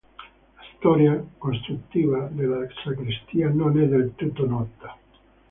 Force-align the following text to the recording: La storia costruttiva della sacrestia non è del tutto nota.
La 0.57 0.63
storia 0.77 1.23
costruttiva 1.37 2.27
della 2.31 2.65
sacrestia 2.83 3.49
non 3.49 3.79
è 3.79 3.85
del 3.87 4.13
tutto 4.15 4.47
nota. 4.47 4.97